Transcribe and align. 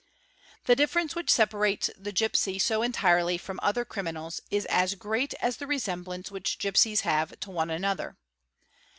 _The 0.65 0.75
difference 0.75 1.13
which 1.13 1.29
separates 1.29 1.91
the 1.95 2.11
gipsy 2.11 2.57
so 2.57 2.81
entirely 2.81 3.37
from 3.37 3.59
other 3.61 3.85
riminals 3.85 4.41
is 4.49 4.65
as 4.65 4.95
great 4.95 5.35
as 5.35 5.57
the 5.57 5.67
resemblance 5.67 6.31
which 6.31 6.57
gipsies 6.57 7.01
have 7.01 7.39
to 7.39 7.51
one 7.51 7.67
nother. 7.79 8.17